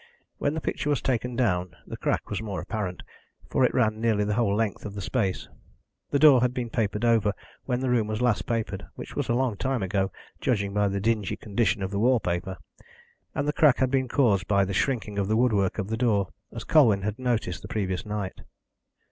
When 0.39 0.55
the 0.55 0.61
picture 0.61 0.89
was 0.89 0.99
taken 0.99 1.35
down 1.35 1.75
the 1.85 1.95
crack 1.95 2.31
was 2.31 2.41
more 2.41 2.59
apparent, 2.59 3.03
for 3.51 3.63
it 3.63 3.71
ran 3.71 4.01
nearly 4.01 4.23
the 4.23 4.33
whole 4.33 4.55
length 4.55 4.83
of 4.83 4.95
the 4.95 4.99
space. 5.01 5.47
The 6.09 6.17
door 6.17 6.41
had 6.41 6.55
been 6.55 6.71
papered 6.71 7.05
over 7.05 7.33
when 7.65 7.81
the 7.81 7.89
room 7.91 8.07
was 8.07 8.19
last 8.19 8.47
papered, 8.47 8.87
which 8.95 9.15
was 9.15 9.29
a 9.29 9.35
long 9.35 9.57
time 9.57 9.83
ago, 9.83 10.11
judging 10.39 10.73
by 10.73 10.87
the 10.87 10.99
dingy 10.99 11.37
condition 11.37 11.83
of 11.83 11.91
the 11.91 11.99
wall 11.99 12.19
paper, 12.19 12.57
and 13.35 13.47
the 13.47 13.53
crack 13.53 13.77
had 13.77 13.91
been 13.91 14.07
caused 14.07 14.47
by 14.47 14.65
the 14.65 14.73
shrinking 14.73 15.19
of 15.19 15.27
the 15.27 15.37
woodwork 15.37 15.77
of 15.77 15.87
the 15.89 15.97
door, 15.97 16.29
as 16.51 16.63
Colwyn 16.63 17.03
had 17.03 17.19
noticed 17.19 17.61
the 17.61 17.67
previous 17.67 18.03
night. 18.03 18.41